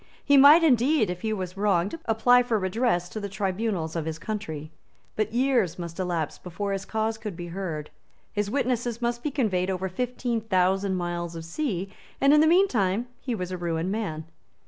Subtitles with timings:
[0.25, 4.17] He might indeed, if he was wronged, apply for redress to the tribunals of his
[4.17, 4.71] country.
[5.15, 7.91] But years must elapse before his cause could be heard;
[8.33, 13.09] his witnesses must be conveyed over fifteen thousand miles of sea; and in the meantime
[13.19, 14.25] he was a ruined man.